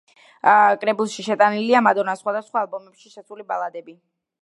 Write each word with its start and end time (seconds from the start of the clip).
კრებულში 0.83 1.27
შეტანილია 1.27 1.83
მადონას 1.89 2.25
სხვადასხვა 2.25 2.65
ალბომებში 2.67 3.17
შესული 3.17 3.51
ბალადები. 3.55 4.01